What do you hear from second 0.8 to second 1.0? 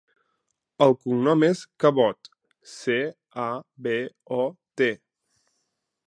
El